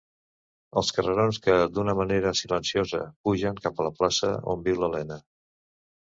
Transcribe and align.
Els 0.79 0.87
carrerons 0.99 1.39
que, 1.47 1.57
d’una 1.75 1.93
manera 1.99 2.31
silenciosa, 2.39 3.01
pugen 3.29 3.59
cap 3.67 3.83
a 3.83 3.85
la 3.89 3.91
plaça 3.99 4.31
on 4.55 4.65
viu 4.69 4.81
l’Elena. 4.85 5.19